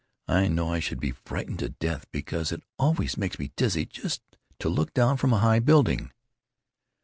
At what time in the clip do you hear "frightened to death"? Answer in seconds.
1.11-2.07